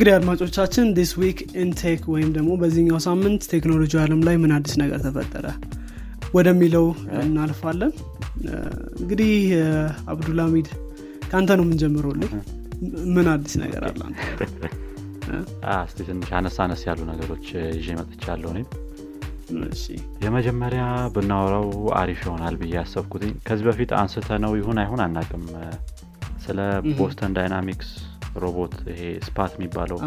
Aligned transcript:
እንግዲህ 0.00 0.14
አድማጮቻችን 0.16 0.86
this 0.96 1.10
week 1.20 1.38
in 1.62 1.75
tech 1.75 2.02
ወይም 2.12 2.28
ደግሞ 2.36 2.50
በዚህኛው 2.60 2.98
ሳምንት 3.06 3.42
ቴክኖሎጂ 3.50 3.92
አለም 4.02 4.20
ላይ 4.26 4.36
ምን 4.42 4.52
አዲስ 4.56 4.74
ነገር 4.82 5.00
ተፈጠረ 5.06 5.46
ወደሚለው 6.36 6.86
እናልፋለን። 7.22 7.92
እንግዲህ 9.00 9.32
አብዱልሚድ 10.12 10.68
ከአንተ 11.26 11.50
ነው 11.58 11.64
የምንጀምረውልህ 11.66 12.32
ምን 13.14 13.26
አዲስ 13.34 13.54
ነገር 13.64 13.82
አለ? 13.88 14.00
እስቲ 15.80 15.98
ትንሽ 16.08 16.30
አነስ 16.38 16.56
አነስ 16.64 16.84
ያሉ 16.88 17.00
ነገሮች 17.10 17.46
ይዤ 17.74 17.96
መጥቻለሁ 18.00 18.52
እኔም። 18.54 18.68
የመጀመሪያ 20.24 20.84
ብናወራው 21.16 21.68
አሪፍ 22.00 22.22
ይሆናል 22.26 22.56
ብዬ 22.62 22.74
ያሰብኩትኝ 22.78 23.34
ከዚህ 23.48 23.66
በፊት 23.68 23.92
አንስተ 24.00 24.38
ነው 24.44 24.54
ይሁን 24.60 24.80
አይሁን 24.84 25.02
አናቅም 25.06 25.44
ስለ 26.46 26.58
Boston 26.98 27.36
Dynamics 27.38 27.90
ሮቦት 28.36 28.74
ይሄ 28.90 29.02
Spot 29.26 29.52
የሚባለው 29.56 29.98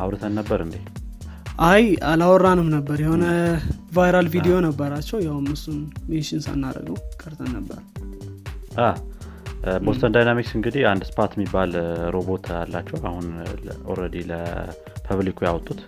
አውርተን 0.00 0.34
ነበር 0.38 0.60
እንዴ? 0.64 0.76
አይ 1.64 1.82
አላወራንም 2.10 2.68
ነበር። 2.74 2.98
የሆነ 3.02 3.24
viral 3.94 4.28
ቪዲዮ 4.32 4.54
ነበራቸው። 4.66 5.18
ያውም 5.26 5.46
እሱን 5.54 5.76
mention 6.08 6.40
ሳናደርገው 6.46 6.96
ቀርተን 7.22 7.50
ነበር። 7.58 7.80
Boston 9.84 10.14
Dynamics 10.14 10.50
እንግዲህ 10.56 10.82
አንድ 10.90 11.02
Spot 11.08 11.32
የሚባል 11.36 11.70
ሮቦት 12.14 12.46
አላቸው 12.56 12.98
አሁን 13.10 13.26
already 13.92 14.16
ለ 14.30 14.52
public 14.52 15.16
ኡ 15.16 15.38
ያወጡት። 15.46 15.80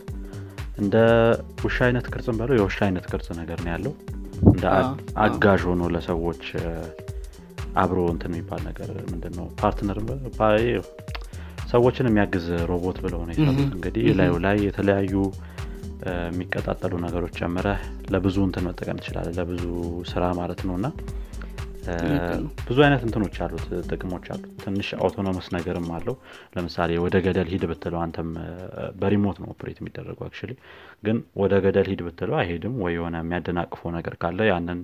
እንደ 0.79 0.96
ውሻ 1.65 1.79
አይነት 1.87 2.07
ቅርጽም 2.12 2.38
በለው 2.41 2.57
የውሻ 2.59 2.79
አይነት 2.87 3.05
ቅርጽ 3.10 3.29
ነገር 3.41 3.59
ነው 3.65 3.71
ያለው። 3.74 3.93
እንደ 4.51 4.65
አጋዥ 5.24 5.60
ሆኖ 5.71 5.83
ለሰዎች 5.95 6.45
አብሮ 7.83 7.98
እንትን 8.12 8.33
የሚባል 8.33 8.60
ነገር 8.68 8.90
ምንድነው? 9.10 9.46
partner 9.60 9.99
ሰዎችን 11.77 12.09
የሚያግዝ 12.09 12.46
ሮቦት 12.71 12.99
ብለው 13.05 13.21
ነው 13.23 13.32
የሰሩት። 13.35 13.71
እንግዲህ 13.77 14.05
ላዩ 14.19 14.35
ላይ 14.45 14.57
የተለያዩ 14.66 15.15
የሚቀጣጠሉ 16.29 16.93
ነገሮች 17.05 17.35
ጨምረህ 17.41 17.80
ለብዙ 18.15 18.37
እንትን 18.46 18.66
መጠቀም 18.68 18.99
ትችላለህ 19.01 19.29
ለብዙ 19.38 19.65
ስራ 20.10 20.24
ማለት 20.41 20.60
ነው። 20.68 20.74
እና 20.79 20.88
ብዙ 22.68 22.79
አይነት 22.85 23.02
እንትኖች 23.07 23.37
አሉት 23.45 23.66
ጥቅሞች 23.91 24.24
አሉት። 24.35 24.52
ትንሽ 24.63 24.88
autonomous 24.99 25.46
ነገርም 25.57 25.88
አለው። 25.96 26.15
ለምሳሌ 26.55 26.93
ወደ 27.05 27.16
ገደል 27.27 27.49
ሂድ 27.52 27.65
ብትለው 27.71 28.01
አንተም 28.05 28.30
በ 29.01 29.10
remote 29.10 29.38
ነው 29.43 29.49
operate 29.54 29.79
የሚደረጉ 29.80 30.18
actually 30.26 30.52
ግን 31.02 31.18
ወደ 31.43 31.55
ገደል 31.66 31.88
ሂድ 31.93 32.02
ብትለው 32.07 32.37
አይሄድም። 32.40 32.77
ወይ 32.85 32.95
የሆነ 32.96 33.16
የሚያደናቅፈው 33.23 33.93
ነገር 33.99 34.16
ካለ 34.23 34.40
ያንን 34.51 34.80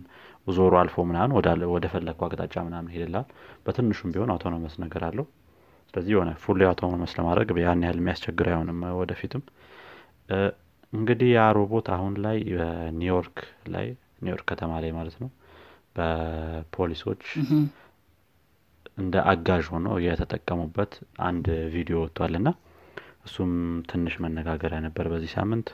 ዞሮ 0.50 0.74
አልፎ 0.80 1.04
ምናምን 1.10 1.34
ወደ 1.74 1.86
ፈለግኩ 1.92 2.22
አቅጣጫ 2.28 2.56
ምናምን 2.68 2.92
ሄድላል 2.96 3.26
በትንሹም 3.66 4.12
ቢሆን 4.14 4.32
አውቶኖመስ 4.34 4.76
ነገር 4.84 5.04
አለው 5.08 5.26
ስለዚህ 5.94 6.12
የሆነ 6.14 6.30
ፉል 6.42 6.60
አውቶኖመስ 6.66 7.12
ለማድረግ 7.18 7.48
ያን 7.62 7.82
ያህል 7.84 7.98
የሚያስቸግር 8.00 8.46
አይሆንም 8.50 8.78
ወደፊትም። 9.00 9.42
እንግዲህ 10.92 11.28
ያ 11.34 11.42
ሮቦት 11.56 11.86
አሁን 11.94 12.14
ላይ 12.24 12.38
በኒውዮርክ 12.52 13.36
ላይ 13.74 13.86
ኒውዮርክ 14.22 14.44
ከተማ 14.50 14.72
ላይ 14.82 14.90
ማለት 14.98 15.16
ነው 15.22 15.30
በፖሊሶች 15.96 17.22
እንደ 18.98 19.14
አጋዥ 19.30 19.64
ሆኖ 19.72 19.88
የተጠቀሙበት 20.04 20.92
አንድ 21.26 21.46
ቪዲዮ 21.74 21.96
ወጥቷል 22.02 22.34
እና 22.40 22.48
እሱም 23.26 23.52
ትንሽ 23.90 24.14
መነጋገሪያ 24.24 24.78
ነበር 24.86 25.06
በዚህ 25.12 25.30
ሳምንት። 25.36 25.68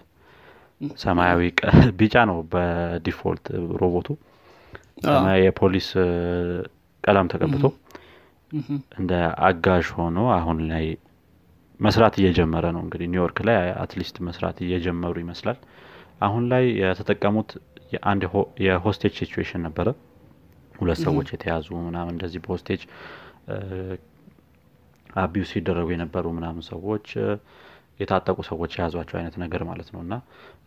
ሰማያዊ 1.01 1.41
ቢጫ 2.01 2.17
ነው 2.31 2.39
በ 2.53 2.73
default 2.73 3.47
ሮቦቱ። 3.81 4.09
የፖሊስ 5.43 5.89
ቀለም 7.05 7.27
ተቀብቶ 7.33 7.65
እንደ 8.99 9.13
አጋዥ 9.47 9.87
ሆኖ 9.97 10.19
አሁን 10.37 10.59
ላይ 10.71 10.87
መስራት 11.81 12.15
እየጀመረ 12.21 12.65
ነው። 12.77 12.83
እንግዲህ 12.85 13.09
ኒውዮርክ 13.13 13.39
ላይ 13.49 13.57
at 13.83 13.92
least 13.92 14.17
መስራት 14.29 14.57
እየጀመሩ 14.67 15.15
ይመስላል። 15.25 15.59
አሁን 16.21 16.45
ላይ 16.53 16.65
የተጠቀሙት 16.81 17.51
አንድ 18.05 18.23
የ 18.65 18.75
hostage 18.75 19.13
situation 19.21 19.63
ነበረ። 19.67 19.89
ሁለት 20.75 20.99
ሰዎች 21.07 21.29
የተያዙ 21.35 21.69
ምናምን 21.87 22.13
እንደዚህ 22.15 22.41
በ 22.45 22.53
hostage 22.53 22.83
abuse 25.21 25.51
ሲደረጉ 25.53 25.89
የነበሩ 25.95 26.27
ምናምን 26.37 26.65
ሰዎች 26.71 27.07
የታጠቁ 28.01 28.39
ሰዎች 28.49 28.73
የያዟቸው 28.77 29.17
አይነት 29.21 29.37
ነገር 29.43 29.63
ማለት 29.69 29.89
ነው። 29.95 30.01
እና 30.05 30.15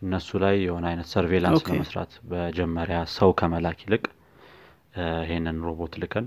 እነሱ 0.02 0.38
ላይ 0.42 0.54
የሆነ 0.64 0.84
አይነት 0.90 1.08
surveillance 1.12 1.62
ለመስራት 1.70 2.12
በጀመሪያ 2.30 2.98
ሰው 3.14 3.30
ከመላክ 3.38 3.78
ይልቅ 3.86 4.04
ይሄንን 5.24 5.58
ሮቦት 5.66 5.94
ልከን 6.02 6.26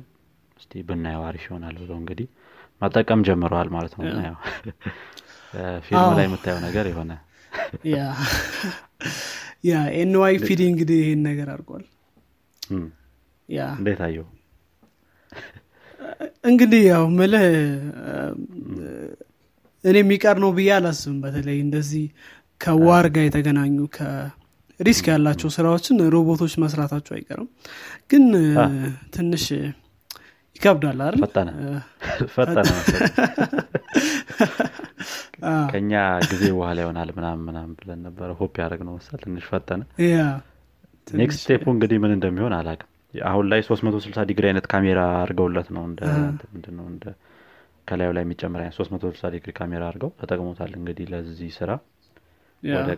እስቲ 0.65 0.81
ብናየው 0.87 1.23
አሪፍ 1.27 1.43
ይሆናል 1.45 1.75
ብለው 1.81 1.97
እንግዲህ 1.99 2.27
መጠቀም 2.81 3.19
ጀምረዋል 3.27 3.67
ማለት 3.73 3.93
ነው። 3.97 4.05
ፊልም 5.85 6.13
ላይ 6.17 6.25
የምታየው 6.27 6.59
ነገር 6.65 6.85
የሆነ 6.91 7.11
ያ 9.67 9.81
NYPD 9.99 10.61
እንግዲህ 10.71 10.97
ይሄን 11.01 11.21
ነገር 11.27 11.47
አድርጓል። 11.53 11.83
እንዴት 13.75 13.99
አየው 14.05 14.25
እንግዲህ 16.45 16.81
ያው 16.89 17.03
ምልህ 17.15 17.43
እኔ 19.83 19.95
የሚቀር 20.01 20.37
ነው 20.43 20.49
ብዬ 20.57 20.69
አላስብም። 20.75 21.17
በተለይ 21.23 21.57
እንደዚህ 21.65 22.03
ከ 22.61 22.79
war 22.79 23.05
ጋር 23.15 23.23
የተገናኙ 23.27 23.75
risk 24.79 25.05
ያላቸው 25.11 25.49
ስራዎችን 25.55 25.97
ሮቦቶች 26.13 26.53
መስራታቸው 26.63 27.13
አይቀርም። 27.17 27.49
ግን 28.11 28.23
ትንሽ 29.15 29.45
ይከብዳል 30.55 30.99
አይደል? 31.05 31.21
ፈጠነ። 31.25 31.49
ፈጠነ 32.35 32.69
ከኛ 35.71 35.93
ጊዜ 36.31 36.43
በኋላ 36.55 36.77
ይሆናል 36.83 37.09
ምናም 37.17 37.39
ምናም 37.47 37.69
ብለን 37.79 37.99
ነበረ። 38.07 38.29
hope 38.39 38.53
ያደረግነው 38.61 38.93
መሰል 38.97 39.19
ትንሽ 39.25 39.45
ፈጠነ። 39.51 39.81
next 41.17 41.41
step 41.43 41.57
ኡ 41.57 41.63
እንግዲህ 41.73 41.97
ምን 42.03 42.13
እንደሚሆን 42.16 42.53
አላቅም 42.59 42.89
አሁን 43.13 43.45
ላይ 43.51 43.59
360 43.66 44.23
ዲግሪ 44.29 44.45
አይነት 44.49 44.66
ካሜራ 44.71 44.99
አድርገውለት 45.19 45.67
ነው 45.75 45.83
ምንድነው 46.53 46.85
እንደ 46.91 47.05
ከላዩ 47.87 48.11
ላይ 48.17 48.23
የሚጨምር 48.25 48.59
አይነት 48.63 48.75
360 48.79 49.31
ዲግሪ 49.35 49.51
ካሜራ 49.59 49.83
አድርገው 49.89 50.11
ተጠቅሞታል 50.22 50.72
እንግዲህ 50.79 51.05
ለዚህ 51.13 51.51
ስራ። 51.57 51.72
ወደ 52.63 52.91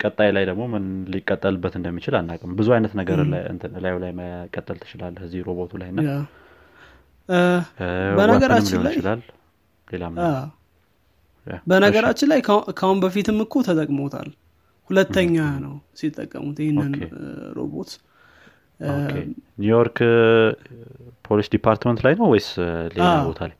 ቀጣይ 0.00 0.30
ላይ 0.36 0.44
ደግሞ 0.48 0.62
ምን 0.72 0.84
ሊቀጠልበት 1.12 1.74
እንደሚችል 1.78 2.14
አናቅም 2.18 2.50
ብዙ 2.58 2.68
አይነት 2.76 2.92
ነገር 3.00 3.20
ላዩ 3.84 3.96
ላይ 4.04 4.12
መቀጠል 4.20 4.76
ትችላለህ 4.82 5.22
እዚህ 5.26 5.40
ሮቦቱ 5.48 5.72
ላይ 5.82 5.90
ና 5.96 6.02
በነገራችን 8.18 8.80
ላይ 8.86 8.94
በነገራችን 11.66 12.28
ላይ 12.32 12.40
ከአሁን 12.76 12.98
በፊትም 13.04 13.38
እኮ 13.44 13.62
ተጠቅሞታል 13.66 14.28
ሁለተኛ 14.90 15.36
ነው 15.62 15.74
ሲጠቀሙት 15.98 16.58
ይህንን 16.64 16.92
ሮቦት። 17.56 17.90
ኒውዮርክ 19.60 19.98
police 21.24 21.48
department 21.54 22.00
ላይ 22.06 22.14
ነው 22.20 22.26
ወይስ 22.32 22.48
ሌላ 22.92 23.08
ቦታ 23.28 23.40
ላይ? 23.50 23.56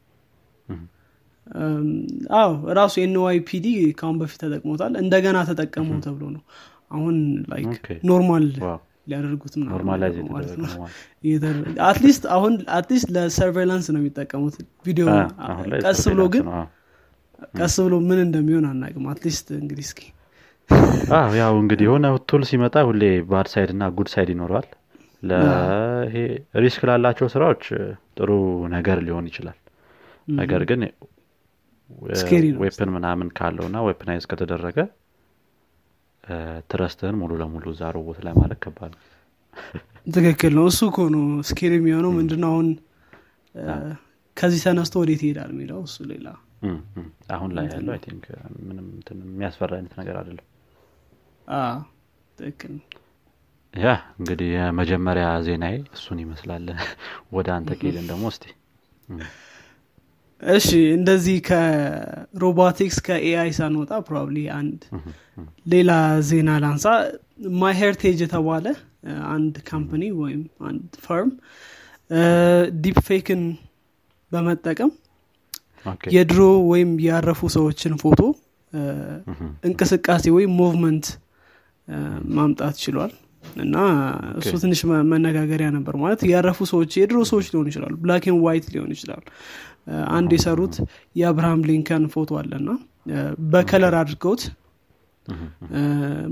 አዎ 2.38 2.48
ራሱ 2.78 2.94
NYPD 3.04 3.66
ከአሁን 3.98 4.16
በፊት 4.22 4.40
ተጠቅሞታል 4.44 4.92
እንደገና 5.02 5.38
ተጠቀሙ 5.50 5.88
ተብሎ 6.06 6.24
ነው። 6.34 6.42
አሁን 6.90 7.16
like 7.52 7.86
normal 8.10 8.46
ሊያደርጉት 9.08 9.54
at 11.88 11.99
least 11.99 12.24
አሁን 12.36 12.54
at 12.78 12.87
least 12.87 13.08
ለ 13.16 13.26
surveillance 13.26 13.86
ነው 13.94 14.00
የሚጠቀሙት 14.02 14.56
ቪዲዮ 14.86 15.06
ቀስ 15.84 16.02
ብሎ 16.10 16.22
ግን 16.34 16.46
ቀስ 17.58 17.76
ብሎ 17.84 17.94
ምን 18.08 18.20
እንደሚሆን 18.26 18.66
አናቅም 18.70 19.06
at 19.12 19.23
least 19.23 19.48
እንግዲህ 19.60 19.84
እስኪ 19.88 20.00
ያው 21.40 21.54
እንግዲህ 21.60 21.84
የሆነ 21.86 22.06
tool 22.30 22.42
ሲመጣ 22.48 22.76
ሁሌ 22.88 23.02
bad 23.28 23.46
side 23.52 23.70
እና 23.74 23.84
good 23.96 24.08
side 24.12 24.30
ይኖረዋል። 24.32 24.66
ለይሄ 25.22 26.14
risk 26.62 26.82
ላላቸው 26.88 27.28
ስራዎች 27.34 27.62
ጥሩ 28.18 28.30
ነገር 28.74 28.98
ሊሆን 29.06 29.26
ይችላል። 29.30 29.56
ነገር 30.32 30.62
ግን 30.70 30.80
weapon 32.60 32.90
ምናምን 32.96 33.28
ካለው 33.38 33.66
እና 33.70 33.78
weaponize 33.86 34.24
ከተደረገ 34.32 34.78
trust 36.70 36.96
ህን 36.96 37.16
ሙሉ 37.20 37.32
ለሙሉ 37.40 37.64
እዛ 37.74 37.90
ሮቦት 37.96 38.18
ላይ 38.26 38.34
ማለት 38.38 38.58
ከባድ 38.64 38.92
ነው። 38.94 39.02
ትክክል 40.14 40.52
ነው። 40.58 40.66
እሱ 40.70 40.80
እኮ 40.90 40.98
ነው 41.14 41.24
scary 41.48 41.72
የሚሆነው 41.76 42.12
ምንድነው 42.18 42.50
አሁን? 42.52 42.68
ከዚህ 44.36 44.60
ተነስቶ 44.66 44.94
ወዴት 45.02 45.22
ይሄዳል 45.24 45.50
የሚለው 45.54 45.80
እሱ 45.86 45.96
ሌላ። 46.10 46.26
አሁን 47.34 47.50
ላይ 47.56 47.66
ያለው 47.72 47.92
I 47.94 48.00
think 48.04 48.24
ምንም 48.66 48.86
የሚያስፈራ 49.24 49.72
አይነት 49.78 49.92
ነገር 50.00 50.16
አይደለም። 50.20 50.46
ትክክል 52.38 52.74
ያ 53.74 53.88
እንግዲህ 54.18 54.48
የመጀመሪያ 54.54 55.26
ዜናዬ 55.46 55.74
እሱን 55.96 56.18
ይመስላል። 56.22 56.66
ወደ 57.36 57.48
አንተ 57.56 57.70
ከሄድን 57.80 58.06
ደግሞ 58.12 58.24
እስቲ 58.32 58.44
እሺ 60.42 60.68
እንደዚህ 60.96 61.36
ከ 61.48 61.78
robotics 61.78 62.98
ከ 63.06 63.28
AI 63.28 63.50
ሳንወጣ 63.56 63.92
probably 64.06 64.38
አንድ 64.58 64.80
ሌላ 65.72 65.90
ዜና 66.28 66.50
ላንሳ። 66.64 66.86
MyHeritage 67.60 68.18
የተባለ 68.24 68.66
አንድ 69.32 69.54
company 69.68 70.04
ወይም 70.20 70.40
አንድ 70.68 70.86
firm 71.04 71.30
deepfake 72.82 72.98
ን 73.08 73.42
በመጠቀም 74.32 74.90
የድሮ 76.14 76.40
ወይም 76.70 76.90
ያረፉ 77.06 77.40
ሰዎችን 77.56 77.94
ፎቶ 78.02 78.20
እንቅስቃሴ 79.68 80.24
ወይም 80.36 80.52
movement 80.58 81.06
ማምጣት 82.36 82.76
ችሏል። 82.82 83.12
እና 83.56 83.76
እሱ 84.40 84.50
ትንሽ 84.62 84.80
መነጋገሪያ 85.10 85.68
ነበር 85.76 85.94
ማለት። 86.00 86.20
ያረፉ 86.30 86.58
ሰዎች 86.72 86.90
የድሮ 87.00 87.18
ሰዎች 87.30 87.46
ሊሆኑ 87.52 87.66
ይችላሉ። 87.70 87.94
black 88.02 88.24
and 88.24 88.36
white 88.44 88.66
ሊሆን 88.74 88.90
ይችላል 88.94 89.22
አንድ 90.14 90.30
የሰሩት 90.36 90.74
የአብርሃም 91.16 91.60
ሊንከን 91.68 92.04
ፎቶ 92.14 92.30
አለና 92.40 92.70
በ 93.52 93.64
color 93.64 93.94
አድርገውት 94.00 94.42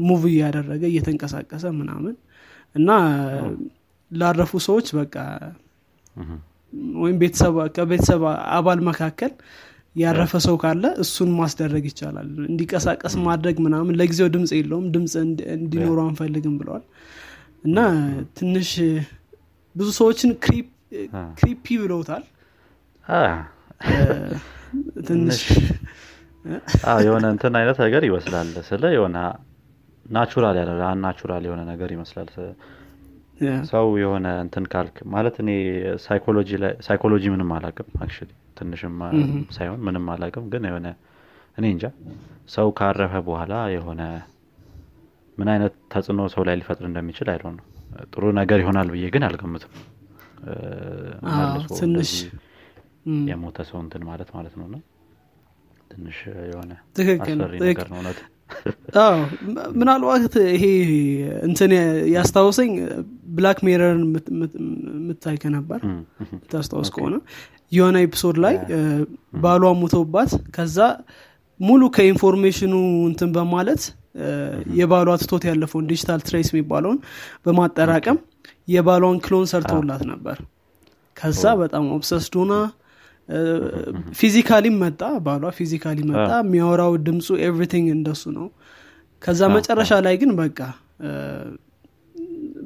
move 0.06 0.22
እያደረገ 0.30 0.82
እየተንቀሳቀሰ 0.90 1.64
ምናምን 1.78 2.14
እና 2.74 2.90
ላረፉ 4.10 4.52
ሰዎች 4.66 4.86
በቃ 4.98 5.14
ወይም 6.96 7.16
ከቤተሰብ 7.76 8.22
አባል 8.56 8.80
መካከል 8.88 9.32
ያረፈ 9.96 10.32
ሰው 10.44 10.56
ካለ 10.62 10.84
እሱን 11.02 11.30
ማስደረግ 11.38 11.84
ይቻላል። 11.90 12.30
እንዲቀሳቀስ 12.48 13.14
ማድረግ 13.26 13.56
ምናምን 13.66 13.96
ለጊዜው 14.00 14.28
ድምፅ 14.34 14.50
የለውም። 14.58 14.86
ድምፅ 14.94 15.12
እንዲኖሩ 15.54 15.98
አንፈልግም 16.04 16.56
ብለዋል። 16.60 16.84
እና 17.64 17.78
ትንሽ 18.38 18.70
ብዙ 19.76 19.88
ሰዎችን 19.98 20.30
creepy 21.36 21.66
ብለውታል 21.82 22.24
ትንሽ 25.08 25.40
የሆነ 27.06 27.24
እንትን 27.34 27.54
አይነት 27.60 27.78
ነገር 27.84 28.02
ይመስላል 28.08 28.48
ስለ 28.68 28.84
የሆነ 28.94 29.18
natural 30.06 30.56
ያለ 30.60 30.70
natural 31.04 31.44
የሆነ 31.48 31.62
ነገር 31.70 31.90
ይመስላል 31.94 32.28
ሰው 33.70 33.86
የሆነ 34.02 34.26
እንትን 34.44 34.64
ካልክ 34.72 34.98
ማለት 35.14 35.34
እኔ 35.42 35.50
ሳይኮሎጂ 36.86 37.24
ምንም 37.34 37.50
አላቅም 37.56 37.88
አክ 38.04 38.14
ትንሽም 38.58 38.94
ሳይሆን 39.56 39.80
ምንም 39.88 40.06
አላቅም 40.14 40.46
ግን 40.52 40.64
የሆነ 40.70 40.88
እኔ 41.58 41.64
እንጃ 41.74 41.86
ሰው 42.54 42.68
ካረፈ 42.78 43.14
በኋላ 43.28 43.54
የሆነ 43.74 44.02
ምን 45.38 45.48
አይነት 45.54 45.74
ተጽዕኖ 45.92 46.22
ሰው 46.34 46.42
ላይ 46.48 46.54
ሊፈጥር 46.60 46.84
እንደሚችል 46.90 47.28
አይደ 47.32 47.44
ነው 47.50 47.64
ጥሩ 48.12 48.24
ነገር 48.40 48.58
ይሆናል 48.62 48.88
ብዬ 48.94 49.06
ግን 49.14 49.24
አልገምትም 49.28 49.72
ትንሽ 51.78 52.12
የሞተ 53.30 53.58
ሰው 53.68 53.78
እንትን 53.82 54.02
ማለት 54.08 54.30
ማለት 54.34 54.54
ነው። 54.60 54.66
ነው 54.68 54.80
ትንሽ 55.90 56.18
የሆነ 56.50 56.72
አስፈሪ 57.24 57.58
ነገር 57.62 57.88
ነው 57.92 57.98
እውነት። 58.00 58.18
ምናልባት 59.78 60.34
ይሄ 60.52 60.64
እንትን 61.46 61.72
ያስታውሰኝ 62.14 62.70
Black 63.36 63.58
Mirror 63.66 63.93
ን 63.93 64.02
የምታይ 64.92 65.36
ከነበር 65.42 65.80
ታስታውስ 66.52 66.90
ከሆነ 66.94 67.14
የሆነ 67.72 67.96
episode 68.06 68.36
ላይ 68.44 68.56
ባሏ 69.42 69.72
ሞቶባት 69.80 70.32
ከዛ 70.56 70.78
ሙሉ 71.60 71.82
ከ 71.94 72.05
information 72.05 72.62
ኡ 72.62 72.72
እንትን 73.10 73.30
በማለት 73.36 73.82
የባሏ 74.78 75.08
ትቶት 75.22 75.44
ያለፈውን 75.48 75.88
digital 75.90 76.20
trace 76.26 76.48
የሚባለውን 76.52 76.98
በማጠራቀም 77.46 78.18
የባሏን 78.74 79.18
clone 79.24 79.46
ሰርተውላት 79.52 80.02
ነበር። 80.12 80.38
ከዛ 81.16 81.44
በጣም 81.60 81.84
obsessed 81.94 82.34
ሆና 82.40 82.54
physically 84.18 84.66
መጣ 84.80 85.02
ባሏ 85.24 85.44
physically 85.58 85.98
መጣ 86.10 86.30
የሚያወራው 86.42 86.92
ድምፁ 87.06 87.28
everything 87.46 87.86
እንደሱ 87.96 88.22
ነው። 88.36 88.46
ከዛ 89.22 89.42
መጨረሻ 89.54 89.92
ላይ 90.06 90.14
ግን 90.22 90.32
በቃ 90.40 90.58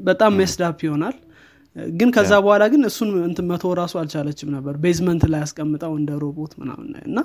በጣም 0.08 0.32
messed 0.40 0.69
up 0.69 0.78
ይሆናል። 0.86 1.16
ግን 1.92 2.08
ከዛ 2.14 2.32
በኋላ 2.44 2.64
ግን 2.72 2.82
እሱን 2.88 3.10
እንትን 3.26 3.46
መቶ 3.50 3.64
ራሱ 3.78 3.94
አልቻለችም 4.00 4.48
ነበር። 4.54 4.74
basement 4.84 5.24
ላይ 5.32 5.40
ያስቀምጠው 5.44 5.92
እንደ 5.98 6.10
ሮቦት 6.22 6.52
ምናምን 6.60 6.88
እና 7.08 7.18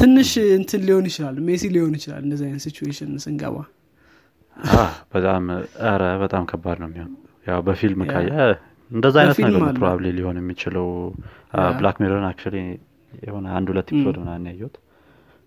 ትንሽ 0.00 0.30
እንትን 0.58 0.82
ሊሆን 0.88 1.06
ይችላል 1.10 1.36
messy 1.48 1.70
ሊሆን 1.74 1.94
ይችላል 1.98 2.22
እንደዚህ 2.26 2.46
አይነት 2.48 2.62
situation 2.66 3.10
ስንገባ። 3.24 3.56
በጣም 5.14 5.44
ረ 5.96 6.10
በጣም 6.22 6.44
ከባድ 6.50 6.78
ነው 6.82 6.88
የሚሆን 6.90 7.10
ያው 7.46 7.60
በፊልም 7.68 8.02
ካየ 8.10 8.30
እንደዛ 8.92 9.16
አይነት 9.22 9.38
ነገር 9.38 9.60
ነው 9.60 9.68
probably 9.72 10.06
ሊሆን 10.16 10.36
የሚችለው። 10.40 10.88
Black 11.78 11.96
Mirror 12.02 12.20
ን 12.20 12.26
አክ 12.28 12.40
የሆነ 13.22 13.46
አንድ 13.56 13.68
ሁለት 13.72 13.88
episode 13.92 14.16
ምናምን 14.22 14.46
ያየሁት። 14.50 14.76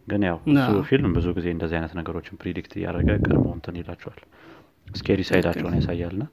ግን 0.08 0.24
ያው 0.28 0.38
እሱ 0.54 0.72
ፊልም 0.90 1.12
ብዙ 1.16 1.28
ጊዜ 1.38 1.48
እንደዚህ 1.56 1.76
አይነት 1.78 1.94
ነገሮችን 2.00 2.36
predict 2.42 2.74
እያደረገ 2.80 3.10
ቀድሞ 3.22 3.46
እንትን 3.58 3.78
ይላቸዋል። 3.80 4.20
scary 4.96 5.22
side 5.30 5.44
ኣቸውን 5.44 5.76
ያሳያል 5.80 6.16
ና 6.20 6.26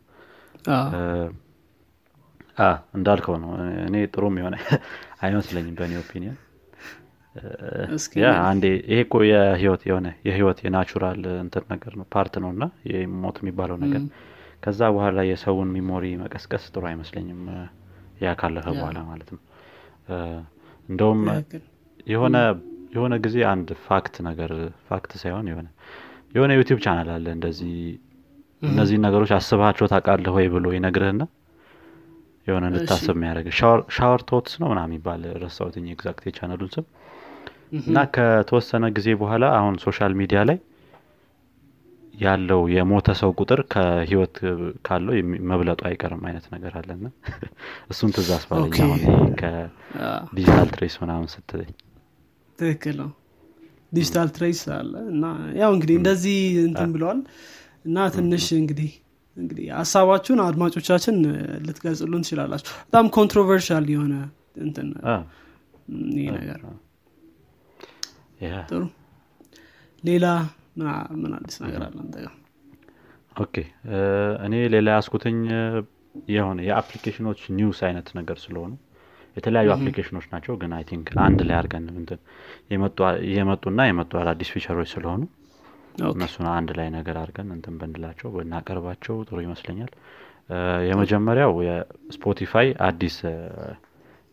እንዳልከው 2.97 3.37
ነው። 3.43 3.51
እኔ 3.87 3.97
ጥሩም 4.15 4.35
የሆነ 4.41 4.57
አይመስለኝም 5.25 5.77
በእኔ 5.79 5.93
opinion 6.01 6.37
አንዴ 8.47 8.65
ይሄ 8.91 8.99
እኮ 9.05 9.17
የህይወት 9.29 9.83
የሆነ 9.89 10.09
የህይወት 10.27 10.59
የ 10.65 10.78
natural 10.78 11.23
እንትን 11.39 11.65
ነገር 11.73 11.93
ነው 12.01 12.07
part 12.15 12.35
ነው 12.45 12.51
እና 12.55 12.65
ሞት 13.23 13.37
የሚባለው 13.43 13.77
ነገር 13.85 14.03
ከዛ 14.63 14.81
በኋላ 14.95 15.21
የሰውን 15.29 15.69
memory 15.75 16.05
መቀስቀስ 16.23 16.65
ጥሩ 16.73 16.85
አይመስለኝም። 16.91 17.41
ያ 18.23 18.33
ካለፈ 18.41 18.67
በኋላ 18.77 18.99
ማለት 19.09 19.29
ነው። 19.35 19.41
እንደውም 20.89 21.21
የሆነ 22.07 22.37
የሆነ 22.95 23.15
ጊዜ 23.25 23.37
አንድ 23.51 23.69
fact 23.85 24.15
ነገር 24.29 24.51
fact 24.89 25.13
ሳይሆን 25.21 25.47
የሆነ 25.51 25.69
የሆነ 26.35 26.53
YouTube 26.59 26.79
channel 26.85 27.09
አለ 27.15 27.27
እንደዚህ 27.37 27.77
እነዚህን 28.63 29.03
ነገሮች 29.07 29.31
አስባቸው 29.37 29.87
ታውቃለህ 29.93 30.35
ወይ 30.37 30.47
ብሎ 30.55 30.67
ይነግርህና 30.75 31.23
የሆነ 32.47 32.65
እንድታስብ 32.71 33.15
የሚያደርግ 33.17 33.49
Shower 33.97 34.21
Thoughts 34.31 34.55
ነው 34.61 34.69
ምና 34.73 34.81
የሚባል 34.87 35.23
ረሳውትኝ 35.43 35.87
exact 35.93 36.25
የ 36.29 36.35
channel 36.35 36.58
ኡን 36.58 36.71
ስም። 36.75 36.87
እና 37.83 37.99
ከተወሰነ 38.15 38.85
ጊዜ 38.97 39.09
በኋላ 39.21 39.45
አሁን 39.59 39.75
social 39.85 40.15
media 40.21 40.41
ላይ 40.49 40.59
ያለው 42.23 42.61
የሞተ 42.73 43.09
ሰው 43.21 43.31
ቁጥር 43.39 43.61
ከህይወት 43.73 44.37
ካለው 44.87 45.15
መብለጡ 45.51 45.81
አይቀርም 45.89 46.23
አይነት 46.29 46.47
ነገር 46.55 46.73
አለና 46.81 47.05
እሱን 47.93 48.11
ትዝ 48.17 48.29
አስባለኝ 48.37 48.73
ከ 49.41 49.70
digital 49.70 50.71
trace 50.75 50.97
ምናምን 51.03 51.29
ስትለኝ። 51.33 51.73
ትክክል 52.59 52.97
ነው። 53.03 53.11
digital 53.93 54.29
trace 54.37 54.63
አለ 54.77 54.93
እና 55.13 55.25
ያው 55.59 55.71
እንግዲህ 55.77 55.97
እንደዚህ 56.01 56.39
እንትን 56.67 56.93
ብለዋል 56.95 57.19
እና 57.85 58.07
ትንሽ 58.15 58.47
እንግዲህ 58.59 58.93
እንግዲህ 59.37 59.67
ሀሳባችሁን 59.77 60.41
አድማጮቻችን 60.47 61.17
ልትገልጽሉን 61.67 62.25
ትችላላችሁ። 62.25 62.73
በጣም 62.85 63.07
controversial 63.17 63.87
የሆነ 63.93 64.15
እንትን 64.63 64.89
ይህ 66.17 66.29
ነገር። 66.37 66.61
ጥሩ። 68.69 68.83
ሌላ 70.03 70.27
ምን 71.17 71.33
አዲስ 71.37 71.57
ነገር 71.65 71.81
አለ 71.87 71.97
አንተ 72.03 72.17
ጋር? 72.25 72.35
okay። 73.37 73.55
እኔ 74.47 74.55
ሌላ 74.75 74.89
ያስኩትኝ 74.97 75.39
የሆነ 76.31 76.59
የ 76.67 76.76
application 76.76 77.24
ኦች 77.24 77.41
news 77.59 77.79
አይነት 77.89 78.09
ነገር 78.19 78.39
ስለሆኑ 78.43 78.73
የተለያዩ 79.37 79.69
application 79.75 80.13
ኦች 80.13 80.27
ናቸው። 80.33 80.55
ግን 80.61 80.73
I 80.77 80.85
think 80.89 81.07
አንድ 81.27 81.41
ላይ 81.49 81.57
አድርገን 81.59 81.85
እንትን 81.93 82.19
የመጡና 83.35 83.81
የመጡ 83.89 84.13
አዳዲስ 84.23 84.51
feature 84.55 84.78
ኦች 84.78 84.91
ስለሆኑ 84.95 85.23
እነሱን 86.11 86.47
አንድ 86.53 86.71
ላይ 86.79 86.89
ነገር 86.95 87.17
አድርገን 87.23 87.49
እንትን 87.57 87.75
ብንላቸው 87.81 88.29
ብናቀርባቸው 88.37 89.17
ጥሩ 89.29 89.39
ይመስለኛል። 89.47 89.91
የመጀመሪያው 90.89 91.53
የ 91.67 91.90
Spotify 91.90 92.69
አዲስ 92.87 93.17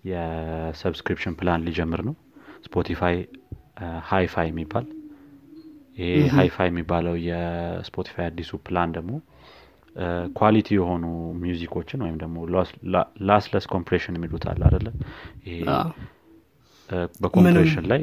የ 0.10 0.27
subscription 0.27 1.36
plan 1.39 1.63
ሊጀምር 1.67 2.01
ነው። 2.08 2.15
Spotify 2.65 3.18
HiFi 4.10 4.48
የሚባል 4.51 4.86
ይሄ 6.00 6.10
HiFi 6.36 6.68
የሚባለው 6.70 7.15
የ 7.27 7.49
Spotify 7.49 8.25
አዲሱ 8.27 8.51
ፕላን 8.68 8.91
ደግሞ 8.98 9.13
quality 10.39 10.70
የሆኑ 10.77 11.06
music 11.41 11.70
ኦችን 11.70 12.03
ወይም 12.06 12.18
ደግሞ 12.24 12.38
lossless 13.29 13.65
compression 13.74 14.18
የሚሉት 14.18 14.46
አለ 14.51 14.62
አደለ 14.70 14.88
በ 17.22 17.31
compression 17.31 17.86
ላይ 17.91 18.01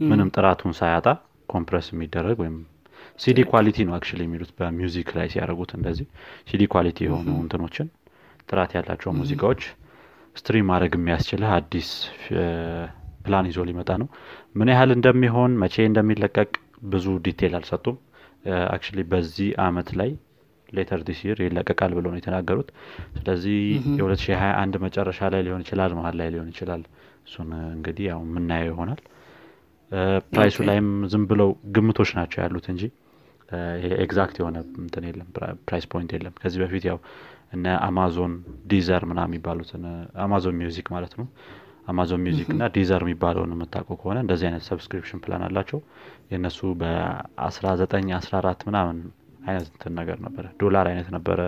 ምንም 0.00 0.30
ጥራቱን 0.36 0.72
ሳያጣ 0.78 1.06
compress 1.48 1.86
የሚደረግ 1.92 2.36
ወይም 2.42 2.56
CD 3.18 3.40
quality 3.50 3.78
ነው 3.86 3.94
actually 3.96 4.20
የሚሉት 4.26 4.50
በ 4.58 4.72
music 4.72 5.08
ላይ 5.18 5.26
ሲያደርጉት 5.32 5.70
እንደዚህ። 5.78 6.06
CD 6.50 6.62
quality 6.74 6.98
የሆኑ 7.06 7.28
እንትኖችን 7.42 7.88
ጥራት 8.48 8.70
ያላቸው 8.76 9.10
ሙዚቃዎች 9.18 9.62
stream 10.36 10.66
ማድረግ 10.70 10.92
የሚያስችልህ 10.98 11.50
አዲስ 11.56 11.88
ፕላን 13.24 13.48
ይዞ 13.50 13.60
ሊመጣ 13.68 13.90
ነው። 14.02 14.08
ምን 14.58 14.70
ያህል 14.72 14.90
እንደሚሆን 14.96 15.52
መቼ 15.62 15.74
እንደሚለቀቅ 15.90 16.50
ብዙ 16.82 17.06
detail 17.26 17.54
አልሰጡም። 17.58 17.96
actually 18.70 19.00
በዚህ 19.10 19.48
አመት 19.64 19.88
ላይ 20.00 20.10
later 20.68 21.00
this 21.06 21.20
year 21.26 21.38
ይለቀቃል 21.44 21.92
ብለው 21.96 22.10
ነው 22.12 22.18
የተናገሩት። 22.20 22.68
ስለዚህ 23.16 23.56
የ2021 23.92 24.78
መጨረሻ 24.84 25.20
ላይ 25.34 25.42
ሊሆን 25.46 25.62
ይችላል 25.64 25.92
መሀል 25.98 26.14
ላይ 26.20 26.28
ሊሆን 26.34 26.48
ይችላል። 26.52 26.82
እሱን 27.26 27.50
እንግዲህ 27.74 28.04
ያው 28.10 28.20
የምናየው 28.26 28.70
ይሆናል። 28.72 29.00
price 30.30 30.50
ኡ 30.50 30.58
ላይም 30.68 30.88
ዝም 31.12 31.24
ብለው 31.30 31.48
ግምቶች 31.76 32.10
ናቸው 32.18 32.38
ያሉት 32.44 32.66
እንጂ 32.72 32.82
exact 34.04 34.36
የሆነ 34.40 34.56
እንትን 34.82 35.04
የለም 35.08 35.28
price 35.66 35.86
point 35.92 36.10
የለም። 36.16 36.34
ከዚህ 36.42 36.60
በፊት 36.62 36.84
ያው 36.90 36.98
እነ 37.52 37.66
Amazon 37.86 38.34
Deezer 38.70 39.02
ምና 39.10 39.20
የሚባሉትን 39.26 39.82
Amazon 40.24 40.56
Music 40.60 40.86
ማለት 40.94 41.14
ነው 41.18 41.26
Amazon 41.86 42.20
Music 42.26 42.48
እና 42.54 42.64
Deezer 42.74 43.02
የሚባለውን 43.04 43.52
የምታውቀው 43.54 43.96
ከሆነ 44.00 44.18
እንደዚህ 44.24 44.46
አይነት 44.48 44.64
subscription 44.68 45.20
plan 45.24 45.42
አላቸው። 45.46 45.78
የእነሱ 46.30 46.60
በ19 46.80 47.96
14 48.20 48.64
ምናምን 48.68 48.98
አይነት 49.46 49.66
እንትን 49.70 49.92
ነገር 50.00 50.18
ነበረ 50.26 50.44
ዶላር 50.60 50.86
አይነት 50.90 51.08
ነበረ 51.16 51.40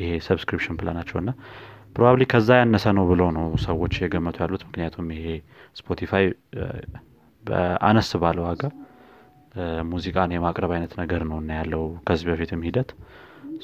ይሄ 0.00 0.10
subscription 0.26 0.78
plan 0.80 0.94
ኣቸው 0.94 1.18
እና 1.22 1.30
probably 1.94 2.24
ከዛ 2.32 2.48
ያነሰ 2.60 2.86
ነው 2.98 3.04
ብለው 3.10 3.28
ነው 3.36 3.46
ሰዎች 3.64 3.94
የገመቱ 4.02 4.36
ያሉት። 4.44 4.62
ምክንያቱም 4.68 5.06
ይሄ 5.16 5.26
Spotify 5.80 6.26
በአነስ 7.44 8.10
ባለ 8.22 8.38
ዋጋ 8.46 8.62
ሙዚቃን 9.90 10.32
የማቅረብ 10.34 10.72
አይነት 10.76 10.92
ነገር 11.00 11.22
ነው 11.30 11.38
እና 11.42 11.50
ያለው 11.60 11.82
ከዚህ 12.06 12.26
በፊትም 12.30 12.60
ሂደት። 12.66 12.90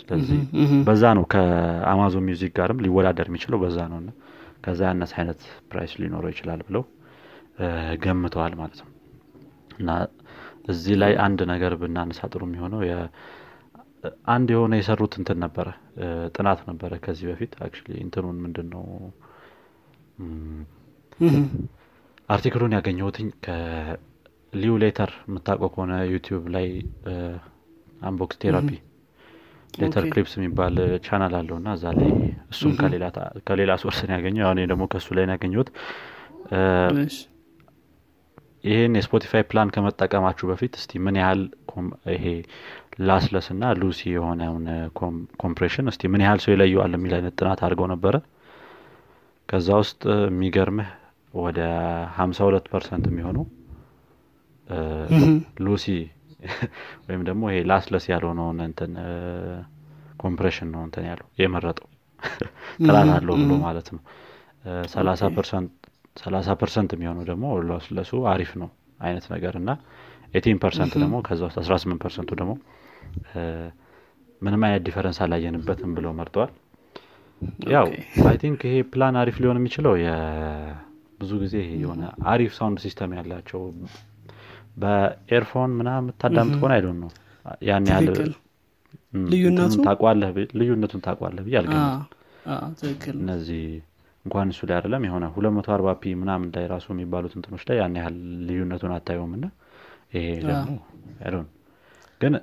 ስለዚህ 0.00 0.40
በዛ 0.86 1.02
ነው 1.18 1.24
ከ 1.32 1.55
Amazon 1.55 2.24
Music 2.28 2.52
ጋርም 2.58 2.80
ሊወዳደር 2.84 3.28
የሚችለው 3.30 3.58
በዛ 3.62 3.78
ነው 3.92 3.98
እና 4.02 4.10
ከዛ 4.66 4.80
ያነስ 4.90 5.12
አይነት 5.18 5.40
price 5.70 5.92
ሊኖረው 6.02 6.30
ይችላል 6.34 6.60
ብለው 6.68 6.84
ገምተዋል 8.02 8.54
ማለት 8.60 8.80
ነው። 8.82 8.90
እና 9.78 9.90
እዚህ 10.72 10.94
ላይ 11.02 11.12
አንድ 11.24 11.40
ነገር 11.52 11.72
ብናነሳ 11.80 12.20
ጥሩ 12.32 12.42
የሚሆነው 12.48 12.80
አንድ 14.32 14.48
የሆነ 14.54 14.74
የሰሩት 14.78 15.14
እንትን 15.20 15.38
ነበረ 15.44 15.68
ጥናት 16.34 16.60
ነበረ 16.68 16.92
ከዚህ 17.04 17.26
በፊት 17.30 17.52
actually 17.64 17.96
እንትኑን 18.04 18.36
ምንድን 18.44 18.66
ነው 18.74 18.84
article 22.28 22.57
ኡን 22.57 22.74
ያገኘሁትኝ 22.76 23.28
ከ 23.46 23.97
Lew 23.97 24.74
Later 24.82 25.10
የምታውቀው 25.28 25.70
ከሆነ 25.74 25.94
YouTube 26.12 26.44
ላይ 26.56 26.66
Unbox 28.02 28.38
Therapy 28.42 28.70
Later 29.78 30.04
Clips 30.12 30.34
የሚባል 30.38 30.74
ቻናል 31.06 31.34
አለው 31.38 31.56
እና 31.60 31.68
እዛ 31.76 31.84
ላይ 31.96 32.08
እሱም 32.52 32.72
ከሌላ 33.48 33.72
source 33.82 34.05
ን 34.05 34.12
ያገኘው። 34.16 34.48
እኔ 34.54 34.60
ደግሞ 34.72 34.84
ከእሱ 34.92 35.08
ላይ 35.18 35.26
ያገኘሁት። 35.34 35.70
ይህን 38.66 38.94
የ 38.98 39.08
Spotify 39.08 39.42
plan 39.50 39.68
ከመጠቀማችሁ 39.74 40.46
በፊት 40.50 40.72
እስቲ 40.80 41.00
ምን 41.04 41.16
ያህል 41.20 41.42
ይሄ 42.14 42.24
lossless 43.08 43.46
እና 43.54 43.64
lossy 43.80 44.00
የሆነውን 44.12 44.64
compression 45.42 45.90
እስቲ 45.92 46.08
ምን 46.12 46.22
ያህል 46.24 46.40
ሰው 46.44 46.52
ይለየዋል 46.54 46.92
የሚል 46.96 47.12
አይነት 47.18 47.34
ጥናት 47.40 47.60
አድርገው 47.66 47.88
ነበረ። 47.92 48.16
ከዛ 49.48 49.68
ውስጥ 49.82 50.00
የሚገርምህ 50.24 50.88
ወደ 51.34 51.60
ሀምሳ 52.16 52.38
ሁለት 52.46 52.66
percent 52.72 53.04
የሚሆነው 53.10 53.44
lossy 55.64 55.86
ወይም 57.06 57.22
ደግሞ 57.28 57.42
ይሄ 57.50 57.60
lossless 57.70 58.04
ያልሆነውን 58.12 58.58
እንትን 58.66 58.92
compression 60.22 60.68
ነው 60.74 60.82
እንትን 60.86 61.04
ያለው 61.10 61.28
የመረጠው 61.40 61.88
ጥራት 62.86 63.08
አለው 63.16 63.34
ብሎ 63.42 63.52
ማለት 63.64 63.88
ነው። 63.94 64.02
ሰላሳ 66.16 66.50
percent 66.60 66.90
የሚሆነው 66.96 67.24
ደግሞ 67.30 67.46
lossless 67.70 68.04
ኡ 68.04 68.12
አሪፍ 68.32 68.52
ነው 68.62 68.68
አይነት 69.00 69.24
ነገር 69.34 69.54
እና 69.60 69.70
eighteen 70.34 70.58
percent 70.62 70.94
ደግሞ 71.02 71.16
ከዛ 71.26 71.40
ውስጥ 71.48 71.58
አስራ 71.62 71.74
ስምንት 71.82 72.00
percent 72.04 72.24
ኡ 72.24 72.30
ደግሞ 72.40 72.52
ምንም 74.42 74.62
አይነት 74.66 74.82
difference 74.86 75.18
አላየንበትም 75.24 75.92
ብለው 75.96 76.12
መርጠዋል። 76.18 76.50
ያው 77.72 77.86
I 78.28 78.36
think 78.42 78.60
ይሄ 78.68 78.76
ፕላን 78.92 79.16
አሪፍ 79.20 79.36
ሊሆን 79.42 79.58
የሚችለው 79.60 79.94
ብዙ 81.20 81.32
ጊዜ 81.42 81.54
የሆነ 81.82 82.02
አሪፍ 82.32 82.50
sound 82.56 82.78
system 82.84 83.12
ያላቸው 83.18 83.60
በ 84.76 84.95
earphone 84.95 85.70
ምና 85.78 85.90
የምታዳምጥ 85.98 86.54
ከሆነ 86.58 86.72
I 86.76 86.80
don't 86.80 86.98
know 87.02 87.10
ያን 87.66 87.86
ያህል 87.90 88.08
ልዩነቱን 90.60 91.02
ታቋለህ 91.06 91.44
ብዬ 91.46 91.56
አልገምትም። 91.60 92.12
እነዚህ 93.16 93.62
እንኳን 94.24 94.48
እሱ 94.52 94.60
ላይ 94.68 94.76
አይደለም 94.78 95.02
የሆነ 95.06 95.24
ሁለት 95.34 95.52
መቶ 95.56 95.68
አርባ 95.74 95.88
p 96.00 96.14
ምናምን 96.20 96.48
ላይ 96.54 96.64
ራሱ 96.72 96.86
የሚባሉት 96.94 97.34
እንትኖች 97.38 97.62
ላይ 97.68 97.76
ያን 97.80 97.94
ያህል 98.00 98.16
ልዩነቱን 98.48 98.92
አታየውም። 98.96 99.32
እና 99.38 99.46
ይሄ 100.14 100.24
ደግሞ 100.48 100.74
I 101.20 101.24
don't 101.24 101.46
ግን 102.20 102.34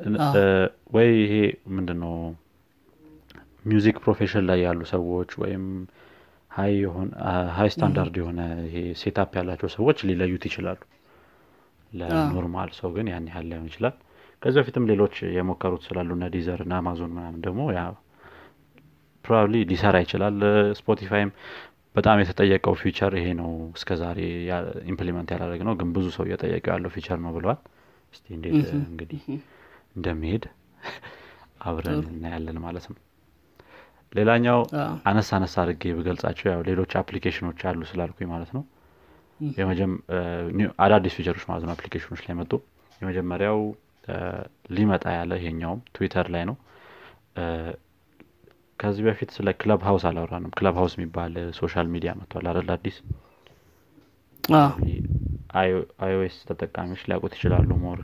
ወይ 0.96 1.10
ይሄ 1.22 1.34
ምንድን 1.76 2.00
ነው 2.04 2.16
music 3.66 3.98
profession 4.04 4.44
ላይ 4.50 4.60
ያሉ 4.66 4.82
ሰዎች 4.94 5.30
ወይም 5.42 5.64
high 6.52 6.74
standard 7.74 8.16
የሆነ 8.22 8.40
ይሄ 8.68 8.78
setup 9.02 9.32
ያላቸው 9.40 9.70
ሰዎች 9.76 10.00
ሊለዩት 10.10 10.44
ይችላሉ 10.50 10.80
ለ 11.94 12.13
normal 12.13 12.72
ሰው 12.80 12.90
ግን 12.96 13.08
ያን 13.12 13.28
ያህል 13.30 13.46
ላይሆን 13.52 13.68
ይችላል። 13.72 13.96
ከዚህ 14.42 14.60
በፊትም 14.62 14.88
ሌሎች 14.92 15.16
የሞከሩት 15.36 15.84
ስላሉ 15.88 16.10
እነ 16.18 16.26
Deezer 16.34 16.62
እና 16.66 16.74
አማዞን 16.82 17.12
ምናምን 17.16 17.42
ደግሞ 17.46 17.62
probably 19.26 19.58
ሊሰራ 19.70 19.96
ይችላል። 20.04 20.38
Spotify 20.80 21.19
ም 21.19 21.30
በጣም 21.96 22.18
የተጠየቀው 22.22 22.74
feature 22.82 23.14
ይሄ 23.20 23.28
ነው። 23.40 23.50
እስከ 23.78 23.96
ዛሬ 24.02 24.20
implement 24.92 25.30
ያላደረግ 25.34 25.62
ነው 25.68 25.74
ግን 25.80 25.90
ብዙ 25.96 26.08
ሰው 26.16 26.24
እየጠየቀው 26.28 26.72
ያለው 26.76 26.92
feature 26.96 27.20
ነው 27.26 27.32
ብለዋል። 27.38 27.60
እስቲ 28.14 28.26
እንዴት 28.38 28.56
እንግዲህ 28.82 29.24
እንደሚሄድ 29.96 30.44
አብረን 31.64 32.02
እናያለን 32.12 32.58
ማለት 32.64 32.86
ነው። 32.92 32.98
ሌላኛው 34.12 34.60
አነስ 35.10 35.30
አነስ 35.38 35.54
አድርጌ 35.62 35.94
ብገልጻቸው 35.98 36.48
ያው 36.52 36.62
ሌሎች 36.68 36.92
application 37.00 37.45
ኦች 37.45 37.62
አሉ 37.70 37.82
ስላልኩኝ 37.92 38.28
ማለት 38.34 38.52
ነው 38.58 38.64
አዳዲስ 40.84 41.14
feature 41.18 41.34
ኦች 41.34 41.44
ማለት 41.50 41.66
ነው 41.66 41.74
application 41.76 42.10
ኦች 42.10 42.22
ላይ 42.26 42.36
መጡ። 42.40 42.52
የመጀመሪያው 43.02 43.60
ሊመጣ 44.76 45.04
ያለ 45.18 45.34
ይሄኛውም 45.40 45.80
ትዊተር 45.96 46.28
ላይ 46.34 46.44
ነው። 46.50 46.56
ከዚህ 48.80 49.04
በፊት 49.08 49.30
ስለ 49.36 49.50
Clubhouse 49.60 50.04
አላወራንም። 50.10 50.54
Clubhouse 50.58 50.94
የሚባል 50.98 51.34
social 51.60 51.88
media 51.94 52.12
መጥቷል 52.20 52.48
አደል 52.52 52.70
አዲስ? 52.76 52.98
iOS 56.02 56.36
ተጠቃሚዎች 56.50 57.02
ሊያውቁት 57.08 57.34
ይችላሉ 57.38 57.70
more 57.84 58.00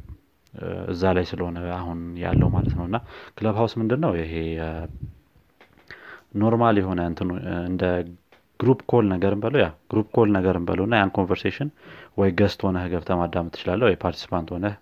እዛ 0.88 1.04
ላይ 1.16 1.26
ስለሆነ 1.32 1.58
አሁን 1.76 2.00
ያለው 2.22 2.50
ማለት 2.54 2.74
ነው። 2.78 2.86
እና 2.90 2.98
Clubhouse 3.38 3.74
ምንድን 3.82 4.00
ነው 4.06 4.14
ይሄ 4.20 4.34
normal 6.36 6.78
የሆነ 6.82 7.00
እንትኑ 7.12 7.30
እንደ 7.68 7.84
group 8.60 8.80
call 8.92 9.06
ነገርን 9.12 9.40
በለው 9.44 9.60
ያ 9.64 9.70
group 9.92 10.08
call 10.16 10.30
ነገርን 10.38 10.64
በለው 10.70 10.86
እና 10.88 10.96
ያን 11.00 11.12
conversation 11.18 11.70
ወይ 12.20 12.30
guest 12.40 12.60
ሆነህ 12.66 12.86
ገብተ 12.94 13.18
ማዳመጥ 13.20 13.52
ትችላለህ 13.56 13.86
ወይ 13.90 13.96
participant 14.04 14.50
ሆነህ 14.56 14.76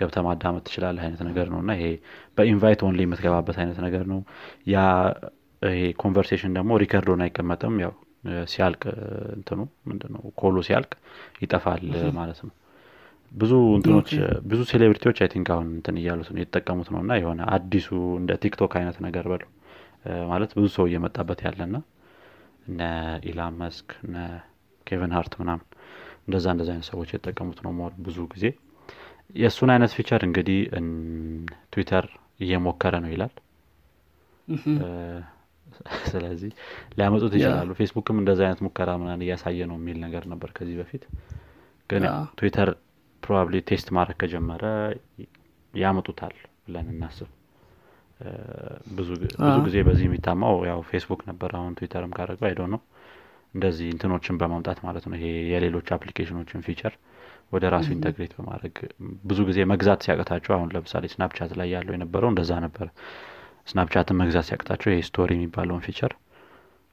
ገብተ 0.00 0.18
ማዳመጥ 0.26 0.62
ትችላለህ 0.66 1.02
አይነት 1.06 1.20
ነገር 1.28 1.46
ነው 1.52 1.58
እና 1.62 1.70
ይሄ 1.78 1.86
በ 2.38 2.49
invite 2.49 2.82
only 2.88 3.00
የምትገባበት 3.06 3.56
አይነት 3.62 3.78
ነገር 3.86 4.04
ነው። 4.12 4.20
yeah 4.72 4.78
ይሄ 5.62 5.80
conversation 6.02 6.52
ደግሞ 6.58 6.72
record 6.82 7.08
ሆነ 7.12 7.22
አይቀመጥም 7.26 7.76
ያው 7.84 7.92
ሲያልቅ 8.52 8.82
እንትኑ 9.36 9.58
ምንድነው 9.88 10.22
call 10.40 10.51
ኡ 10.51 10.56
ሲያልቅ 10.68 10.92
ይጠፋል 11.42 11.84
ማለት 12.18 12.40
ነው። 12.46 12.52
ብዙ 13.32 13.52
እንትኖች 13.76 14.10
ብዙ 14.46 14.60
celebrity 14.70 15.03
ዎች 15.03 15.18
I 15.22 15.28
think 15.32 15.48
አሁን 15.54 15.66
እንትን 15.74 15.96
እያሉት 16.00 16.28
ነው 16.32 16.40
የተጠቀሙት 16.42 16.88
ነው 16.94 17.00
እና 17.04 17.12
የሆነ 17.20 17.40
አዲሱ 17.56 17.88
እንደ 18.20 18.32
TikTok 18.44 18.72
አይነት 18.80 18.96
ነገር 19.06 19.24
በለው 19.32 19.50
ማለት 20.30 20.50
ብዙ 20.56 20.66
ሰው 20.76 20.84
እየመጣበት 20.90 21.40
ያለና 21.46 21.76
እነ 22.68 22.80
Elon 23.28 23.54
Musk 23.60 23.88
እነ 24.04 24.16
Kevin 24.86 25.12
Hart 25.16 25.34
ምናምን 25.40 25.64
እንደዛ 26.26 26.46
እንደዚ 26.54 26.68
አይነት 26.72 26.86
ሰዎች 26.90 27.10
የተጠቀሙት 27.12 27.58
ነው 27.66 27.72
more 27.78 27.92
ብዙ 28.06 28.18
ጊዜ። 28.32 28.44
የእሱን 29.34 29.70
አይነት 29.74 29.92
feature 29.96 30.22
እንግዲህ 30.26 30.58
ትዊተር 31.72 32.06
እየሞከረ 32.40 32.94
ነው 33.04 33.10
ይላል። 33.14 33.34
ስለዚህ 36.06 36.50
ሊያመጡት 36.96 37.32
ይችላሉ። 37.38 37.70
ፌስቡክም 37.80 38.20
እንደዚ 38.20 38.40
አይነት 38.46 38.60
ሙከራ 38.66 38.90
ምናን 39.00 39.24
እያሳየ 39.24 39.66
ነው 39.70 39.76
የሚል 39.80 39.98
ነገር 40.04 40.24
ነበር 40.32 40.50
ከዚህ 40.56 40.76
በፊት። 40.80 41.02
ግን 41.90 42.04
Twitter 42.38 42.70
probably 43.22 43.56
test 43.68 43.88
ማድረግ 43.96 44.16
ከጀመረ 44.22 44.64
ያመጡታል 45.74 46.34
ብለን 46.66 46.88
እናስብ 46.94 47.28
ብዙ 48.98 49.08
ጊዜ 49.66 49.76
በዚህ 49.86 50.04
የሚታማው 50.06 50.56
ያው 50.68 50.80
ፌስቡክ 50.88 51.20
ነበር። 51.28 51.50
አሁን 51.58 51.72
ትዊተርም 51.78 52.12
ካደረገው 52.16 52.46
I 52.48 52.50
don't 52.50 52.62
know። 52.72 52.80
እንደዚህ 53.54 53.86
እንትኖችን 53.92 54.38
በማምጣት 54.40 54.78
ማለት 54.86 55.04
ነው። 55.08 55.16
ይሄ 55.18 55.26
የሌሎች 55.52 55.88
application 55.96 56.40
ኦችን 56.40 56.64
feature 56.66 56.94
ወደ 57.52 57.64
ራሱ 57.74 57.88
integrate 57.94 58.32
በማድረግ 58.38 58.74
ብዙ 59.28 59.38
ጊዜ 59.48 59.58
መግዛት 59.70 60.00
ሲያቅታቸው 60.06 60.52
አሁን 60.56 60.72
ለምሳሌ 60.74 61.04
Snapchat 61.12 61.52
ላይ 61.60 61.68
ያለው 61.74 61.94
የነበረው 61.96 62.30
እንደዛ 62.32 62.52
ነበር። 62.64 62.88
Snapchat 63.70 64.08
ን 64.08 64.18
መግዛት 64.20 64.46
ሲያቅታቸው 64.48 64.90
ይሄ 64.92 65.00
story 65.08 65.30
የሚባለውን 65.36 65.84
feature 65.86 66.12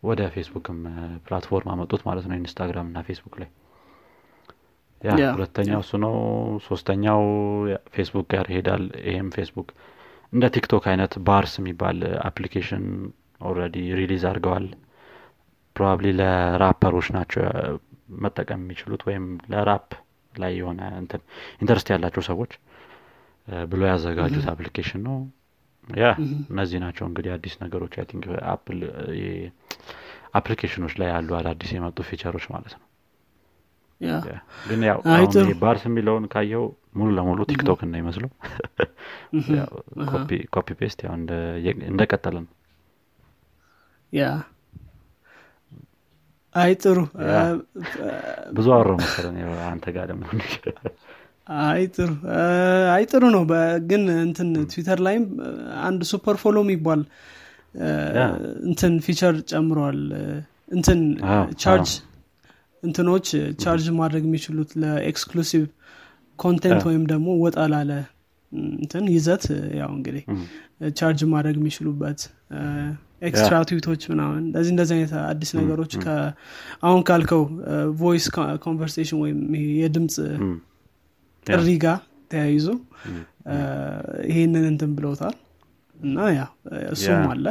ወደ 0.03 0.21
Facebook 0.33 0.70
ም 0.70 0.79
platform 1.25 1.69
አመጡት 1.73 2.01
ማለት 2.07 2.25
ነው። 2.29 2.35
Instagram 2.39 2.87
እና 2.89 2.99
ፌስቡክ 3.07 3.35
ላይ 3.41 3.49
yeah 5.01 5.31
ሁለተኛው 5.35 5.81
እሱ 5.83 5.93
ነው። 6.03 6.13
ሶስተኛው 6.67 7.21
ፌስቡክ 7.95 8.27
ጋር 8.33 8.45
ይሄዳል። 8.51 8.83
ይሄም 9.05 9.29
ፌስቡክ 9.35 9.69
እንደ 10.35 10.45
TikTok 10.55 10.83
አይነት 10.91 11.13
BARS 11.27 11.53
የሚባል 11.59 11.97
application 12.27 12.85
already 13.41 13.75
release 13.99 14.23
አድርገዋል። 14.29 14.65
probably 15.75 16.07
ለ 16.19 16.34
rapper 16.34 16.78
ኦች 16.78 17.07
ናቸው 17.15 17.43
መጠቀም 18.23 18.61
የሚችሉት 18.63 19.01
ወይም 19.07 19.23
ለራፕ 19.51 19.87
ላይ 20.33 20.51
የሆነ 20.59 20.81
እንትን 21.01 21.21
interest 21.61 21.87
ያላቸው 21.93 22.23
ሰዎች 22.29 22.51
ብሎ 23.67 23.81
ያዘጋጁት 23.89 24.45
application 24.53 25.01
ነው። 25.07 25.17
yeah 25.97 26.05
እነዚህ 26.49 26.79
ናቸው 26.83 27.05
እንግዲህ 27.09 27.31
አዲስ 27.35 27.55
ነገሮች 27.63 27.93
I 27.99 28.05
think 28.11 28.25
application 30.39 30.79
ኦች 30.79 30.93
ላይ 31.01 31.09
ያሉ 31.11 31.29
አዳዲስ 31.39 31.71
የመጡ 31.75 31.97
feature 32.09 32.32
ኦች 32.32 32.45
ማለት 32.53 32.73
ነው። 32.75 32.85
ግን 34.67 34.81
ያው 34.89 34.99
BARS 35.61 35.83
የሚለውን 35.87 36.25
ካየው 36.33 36.65
ሙሉ 36.95 37.07
ለሙሉ 37.17 37.39
TikTok 37.49 37.79
ነው 37.85 37.97
ይመስለው 38.01 38.29
copy 40.55 40.67
paste 40.79 40.99
ያው 41.05 41.13
እንደ- 41.17 41.55
እንደቀጠለ 41.89 42.35
ነው 42.41 42.51
yeah 44.13 44.25
አይ 46.55 46.73
ጥሩ። 46.81 46.97
ብዙ 48.57 48.67
አወራው 48.75 48.97
መሰለን 49.01 49.37
አንተ 49.69 49.85
ጋር 49.95 50.05
ደግሞ 50.11 50.23
አይ 51.63 51.83
ጥሩ። 51.95 52.11
አይ 52.93 53.03
ጥሩ 53.09 53.23
ነው። 53.35 53.43
ግን 53.89 54.03
እንትን 54.21 54.49
ትዊተር 54.71 54.99
ላይም 55.07 55.25
አንድ 55.83 56.01
super 56.11 56.37
follow 56.43 56.57
የሚባል 56.65 57.01
እንትን 58.69 58.93
feature 59.05 59.35
ጨምረዋል 59.51 59.99
አ, 60.15 60.23
እንትን 60.71 60.99
ቻርጅ 61.63 61.91
እንትኖች 62.83 63.27
ቻርጅ 63.61 63.85
ማድረግ 63.99 64.23
የሚችሉት 64.27 64.71
ለ 64.81 64.96
exclusive 64.96 65.63
content 66.39 66.83
ወይም 66.89 67.03
ደግሞ 67.11 67.27
ወጣ 67.41 67.57
ላለ 67.71 67.91
እንትን 68.77 69.05
ይዘት 69.13 69.43
ያው 69.79 69.89
እንግዲህ 69.95 70.23
ቻርጅ 70.97 71.21
ማድረግ 71.31 71.55
የሚችሉበት 71.59 72.19
extra 73.21 73.55
tweet 73.69 73.87
ኦች 73.87 74.01
ምናምን 74.11 74.41
እንደዚህ 74.43 74.71
እንደዚህ 74.73 74.95
አይነት 74.97 75.13
አዲስ 75.25 75.51
ነገሮች 75.59 75.93
አሁን 76.83 77.01
ካልከው 77.07 77.43
voice 77.99 78.25
conversation 78.65 79.19
ወይም 79.23 79.39
የድምፅ 79.79 80.15
ጥሪ 81.45 81.67
ጋር 81.83 81.99
ተያይዞ 82.31 82.67
ይሄንን 84.29 84.65
እንትን 84.69 84.91
ብለውታል 84.97 85.35
እና 85.95 86.17
yeah 86.33 86.43
እሱም 86.93 87.25
አለ። 87.33 87.45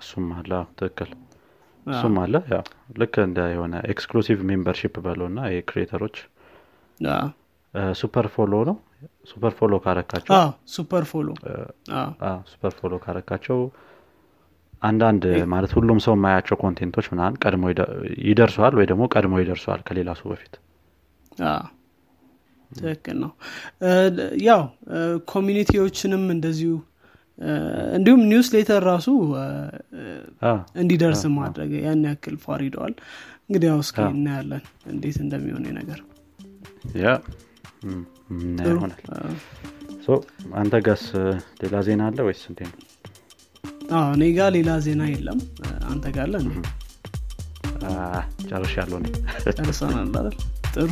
እሱም 0.00 0.26
አለ። 0.36 0.50
ትክክል። 0.78 1.10
እሱም 1.86 2.14
አለ። 2.22 2.34
ያው 2.52 2.62
ልክ 3.00 3.14
እንደ 3.24 3.40
የሆነ 3.52 3.74
exclusive 3.92 4.38
membership 4.50 4.94
በለው 5.04 5.26
እና 5.30 5.40
የ 5.54 5.63
creator 5.63 5.97
ኦች 5.97 6.16
አ፣ 7.00 7.18
super 7.94 8.26
follow 8.32 8.52
ነው። 8.68 8.76
super 9.28 9.52
follow 9.58 9.72
ካረካቸው 9.84 10.32
super 10.68 11.04
follow። 11.10 11.28
super 12.50 12.72
ካረካቸው 13.04 13.58
አንዳንድ 14.82 15.22
ማለት 15.50 15.72
ሁሉም 15.76 15.98
ሰው 16.04 16.14
የማያቸው 16.16 16.56
content 16.60 16.89
ኦች 16.89 17.06
ምናምን 17.12 17.34
ቀድሞ 17.42 17.64
ይደ- 17.72 17.88
ይደርሰዋል 18.28 18.74
ወይ 18.78 18.86
ደግሞ 18.90 19.02
ቀድሞ 19.14 19.34
ይደርሰዋል 19.42 19.80
ከሌላ 19.88 20.10
ሰው 20.20 20.28
በፊት? 20.32 20.54
ትክክል 22.70 23.16
ነው። 23.22 23.30
ያው 24.46 24.62
community 25.30 25.80
ዎችንም 25.80 26.24
እንደዚሁ 26.34 26.72
እንዲሁም 27.96 28.22
newsletter 28.30 28.82
ራሱ 28.88 29.06
እንዲደርስ 30.82 31.22
ማድረግ 31.36 31.70
ያን 31.80 32.02
ያክል 32.08 32.34
far 32.42 32.60
ሂደዋል 32.66 32.94
እንግዲህ 33.46 33.68
ያው 33.70 33.78
እስኪ 33.84 33.98
እናያለን 34.12 34.64
እንዴት 34.86 35.18
እንደሚሆን 35.24 35.64
ነገር። 35.78 36.00
yeah 37.02 37.14
ይሆናል? 38.66 39.00
አንተ 40.60 40.74
ጋስ 40.86 41.04
ሌላ 41.62 41.76
ዜና 41.86 42.02
አለ 42.08 42.18
ወይስ 42.26 42.42
እንዴ 42.50 42.60
ነው? 42.68 42.78
እኔ 44.14 44.22
ጋር 44.36 44.48
ሌላ 44.56 44.70
ዜና 44.84 45.02
የለም። 45.10 45.38
አንተ 45.90 46.04
እንዴ? 46.42 46.56
ጨርሻለው 48.50 48.98
ጨርሰናል 49.58 50.08
አይደል? 50.10 50.36
ጥሩ። 50.74 50.90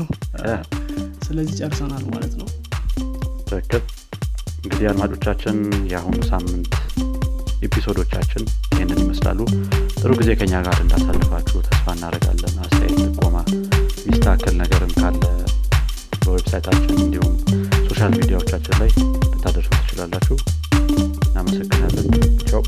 ስለዚህ 1.26 1.54
ጨርሰናል 1.60 2.04
ማለት 2.12 2.34
ነው። 2.40 2.48
ትክክል። 3.48 3.82
እንግዲህ 4.62 4.86
አድማጮቻችን 4.90 5.56
የአሁኑ 5.92 6.18
ሳምንት 6.30 6.72
episode 7.66 7.99
ኦቻችን 8.00 8.42
ይህንን 8.72 9.00
ይመስላሉ። 9.04 9.40
ጥሩ 10.00 10.10
ጊዜ 10.20 10.30
ከኛ 10.40 10.54
ጋር 10.66 10.76
እንዳሳልፋችሁ 10.84 11.58
ተስፋ 11.68 11.86
እናደርጋለን። 11.96 12.56
አስተያየት 12.64 13.00
ጥቆማ 13.08 13.36
ሚስተካከል 14.06 14.54
ነገርም 14.62 14.92
ካለ 14.98 15.22
በ 16.28 16.37
website 16.37 16.66
ኣችን 16.67 16.96
እንዲሁም 16.98 17.34
social 17.88 18.12
media 18.16 18.38
ዎቻችን 18.38 18.76
ላይ 18.80 18.90
ልታደርሱ 19.32 19.70
ትችላላችሁ። 19.78 20.36
እናመሰግናለን። 21.28 22.08
ቻው 22.44 22.62